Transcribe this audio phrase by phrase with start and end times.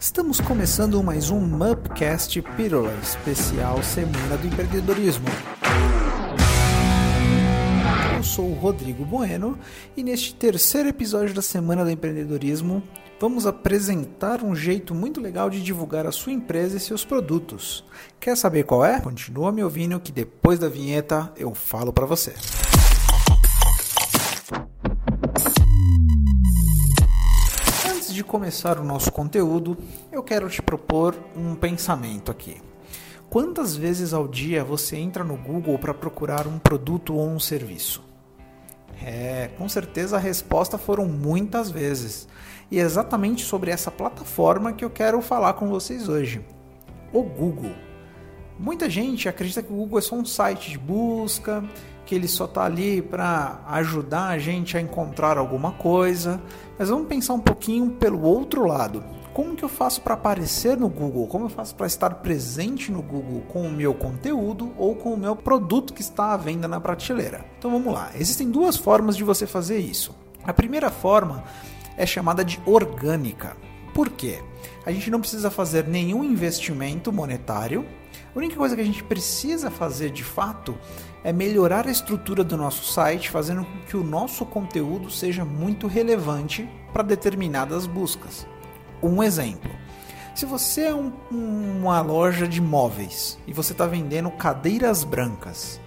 [0.00, 5.26] Estamos começando mais um Mupcast Pílula especial Semana do Empreendedorismo.
[8.16, 9.58] Eu sou o Rodrigo Bueno
[9.94, 12.82] e neste terceiro episódio da Semana do Empreendedorismo
[13.20, 17.84] vamos apresentar um jeito muito legal de divulgar a sua empresa e seus produtos.
[18.18, 19.02] Quer saber qual é?
[19.02, 22.32] Continua me ouvindo que depois da vinheta eu falo para você.
[28.20, 29.78] De começar o nosso conteúdo,
[30.12, 32.60] eu quero te propor um pensamento aqui.
[33.30, 38.04] Quantas vezes ao dia você entra no Google para procurar um produto ou um serviço?
[39.02, 42.28] É, com certeza a resposta foram muitas vezes.
[42.70, 46.44] E é exatamente sobre essa plataforma que eu quero falar com vocês hoje.
[47.14, 47.72] O Google.
[48.60, 51.64] Muita gente acredita que o Google é só um site de busca,
[52.04, 56.38] que ele só está ali para ajudar a gente a encontrar alguma coisa.
[56.78, 59.02] Mas vamos pensar um pouquinho pelo outro lado.
[59.32, 61.26] Como que eu faço para aparecer no Google?
[61.26, 65.16] Como eu faço para estar presente no Google com o meu conteúdo ou com o
[65.16, 67.46] meu produto que está à venda na prateleira?
[67.58, 68.10] Então vamos lá.
[68.14, 70.14] Existem duas formas de você fazer isso.
[70.44, 71.44] A primeira forma
[71.96, 73.56] é chamada de orgânica.
[73.94, 74.42] Por quê?
[74.84, 77.86] A gente não precisa fazer nenhum investimento monetário.
[78.34, 80.76] A única coisa que a gente precisa fazer de fato
[81.22, 85.86] é melhorar a estrutura do nosso site, fazendo com que o nosso conteúdo seja muito
[85.86, 88.46] relevante para determinadas buscas.
[89.02, 89.70] Um exemplo:
[90.34, 95.80] se você é um, uma loja de móveis e você está vendendo cadeiras brancas,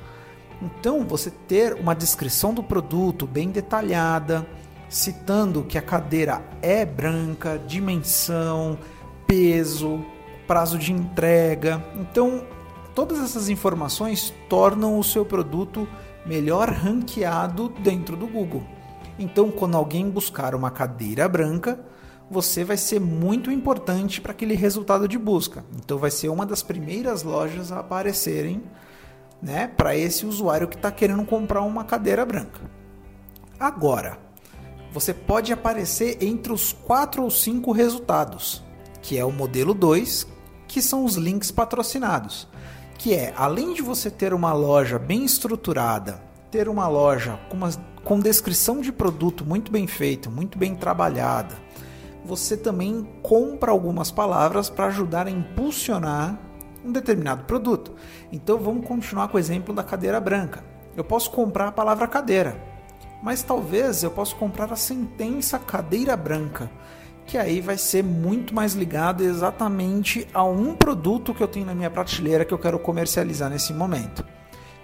[0.62, 4.46] então você ter uma descrição do produto bem detalhada
[4.94, 8.78] citando que a cadeira é branca, dimensão,
[9.26, 10.06] peso,
[10.54, 11.84] prazo de entrega.
[11.96, 12.46] Então,
[12.94, 15.88] todas essas informações tornam o seu produto
[16.28, 18.64] melhor ranqueado dentro do Google.
[19.18, 21.84] Então, quando alguém buscar uma cadeira branca,
[22.30, 25.66] você vai ser muito importante para aquele resultado de busca.
[25.76, 28.62] Então, vai ser uma das primeiras lojas a aparecerem
[29.42, 32.62] né, para esse usuário que está querendo comprar uma cadeira branca.
[33.60, 34.20] Agora,
[34.92, 38.64] você pode aparecer entre os quatro ou cinco resultados,
[39.02, 40.32] que é o modelo 2,
[40.74, 42.48] que são os links patrocinados.
[42.98, 46.20] Que é, além de você ter uma loja bem estruturada,
[46.50, 47.70] ter uma loja com, uma,
[48.04, 51.56] com descrição de produto muito bem feita, muito bem trabalhada,
[52.26, 56.40] você também compra algumas palavras para ajudar a impulsionar
[56.84, 57.94] um determinado produto.
[58.32, 60.64] Então vamos continuar com o exemplo da cadeira branca.
[60.98, 62.74] Eu posso comprar a palavra cadeira
[63.24, 66.70] mas talvez eu possa comprar a sentença cadeira branca,
[67.26, 71.76] que aí vai ser muito mais ligado exatamente a um produto que eu tenho na
[71.76, 74.26] minha prateleira que eu quero comercializar nesse momento.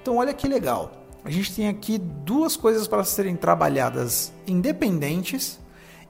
[0.01, 0.91] Então olha que legal.
[1.23, 5.59] A gente tem aqui duas coisas para serem trabalhadas independentes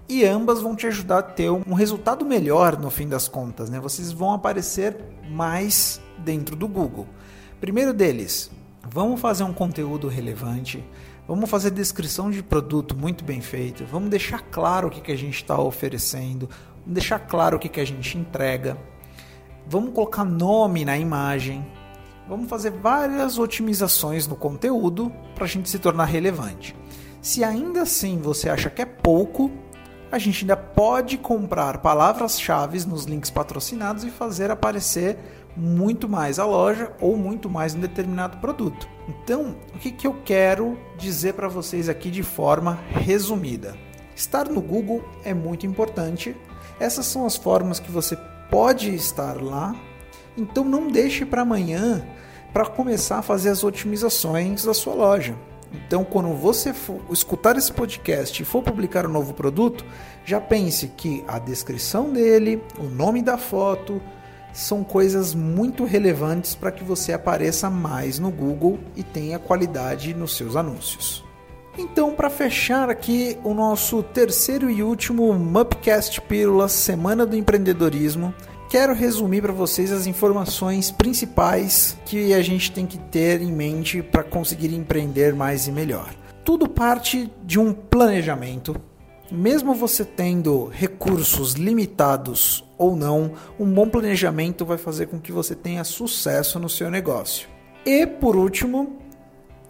[0.07, 3.79] e ambas vão te ajudar a ter um resultado melhor no fim das contas, né?
[3.79, 4.97] Vocês vão aparecer
[5.29, 7.07] mais dentro do Google.
[7.59, 8.49] Primeiro deles,
[8.89, 10.83] vamos fazer um conteúdo relevante
[11.29, 13.85] Vamos fazer descrição de produto muito bem feito.
[13.85, 16.49] Vamos deixar claro o que, que a gente está oferecendo.
[16.79, 18.75] Vamos deixar claro o que, que a gente entrega.
[19.67, 21.63] Vamos colocar nome na imagem.
[22.27, 26.75] Vamos fazer várias otimizações no conteúdo para a gente se tornar relevante.
[27.21, 29.51] Se ainda assim você acha que é pouco,
[30.11, 35.17] a gente ainda pode comprar palavras-chave nos links patrocinados e fazer aparecer
[35.55, 38.87] muito mais a loja ou muito mais um determinado produto.
[39.07, 43.75] Então, o que, que eu quero dizer para vocês aqui de forma resumida?
[44.15, 46.35] Estar no Google é muito importante.
[46.79, 48.17] Essas são as formas que você
[48.49, 49.75] pode estar lá.
[50.37, 52.05] Então, não deixe para amanhã
[52.53, 55.35] para começar a fazer as otimizações da sua loja.
[55.71, 59.85] Então, quando você for escutar esse podcast e for publicar um novo produto,
[60.25, 64.01] já pense que a descrição dele, o nome da foto,
[64.51, 70.35] são coisas muito relevantes para que você apareça mais no Google e tenha qualidade nos
[70.35, 71.23] seus anúncios.
[71.77, 78.33] Então, para fechar aqui o nosso terceiro e último Mupcast Pílulas Semana do Empreendedorismo,
[78.69, 84.03] quero resumir para vocês as informações principais que a gente tem que ter em mente
[84.03, 86.13] para conseguir empreender mais e melhor.
[86.45, 88.79] Tudo parte de um planejamento,
[89.31, 95.55] mesmo você tendo recursos limitados ou não, um bom planejamento vai fazer com que você
[95.55, 97.49] tenha sucesso no seu negócio.
[97.83, 98.99] E por último,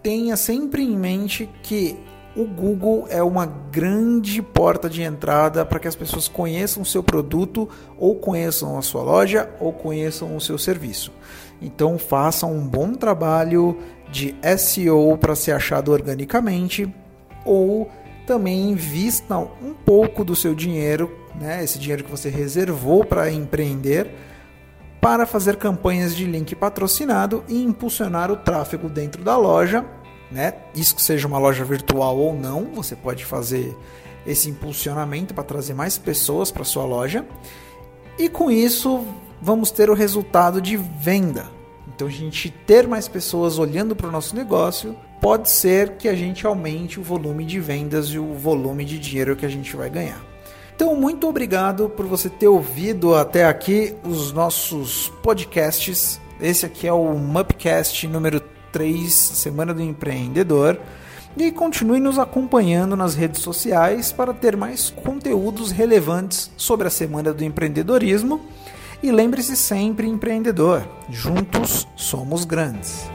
[0.02, 1.98] tenha sempre em mente que
[2.36, 7.02] o Google é uma grande porta de entrada para que as pessoas conheçam o seu
[7.02, 7.68] produto,
[7.98, 11.12] ou conheçam a sua loja, ou conheçam o seu serviço.
[11.60, 13.78] Então façam um bom trabalho
[14.10, 16.92] de SEO para ser achado organicamente,
[17.44, 17.90] ou
[18.26, 24.10] também invista um pouco do seu dinheiro né, esse dinheiro que você reservou para empreender,
[25.00, 29.84] para fazer campanhas de link patrocinado e impulsionar o tráfego dentro da loja,
[30.30, 30.54] né?
[30.74, 33.76] Isso que seja uma loja virtual ou não, você pode fazer
[34.26, 37.24] esse impulsionamento para trazer mais pessoas para sua loja.
[38.18, 39.04] E com isso,
[39.40, 41.46] vamos ter o resultado de venda.
[41.88, 46.14] Então, a gente ter mais pessoas olhando para o nosso negócio, pode ser que a
[46.14, 49.90] gente aumente o volume de vendas e o volume de dinheiro que a gente vai
[49.90, 50.20] ganhar.
[50.74, 56.18] Então, muito obrigado por você ter ouvido até aqui os nossos podcasts.
[56.40, 58.40] Esse aqui é o Mupcast número
[58.72, 60.80] 3, Semana do Empreendedor.
[61.36, 67.32] E continue nos acompanhando nas redes sociais para ter mais conteúdos relevantes sobre a Semana
[67.32, 68.40] do Empreendedorismo.
[69.02, 73.08] E lembre-se sempre, empreendedor, juntos somos grandes.